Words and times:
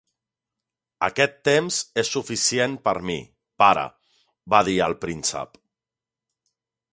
"Aquest 1.07 1.35
temps 1.49 1.77
és 2.03 2.09
suficient 2.15 2.73
per 2.89 2.95
mi, 3.09 3.19
pare", 3.65 3.85
va 4.55 4.63
dir 4.71 4.79
el 4.87 4.97
príncep. 5.05 5.63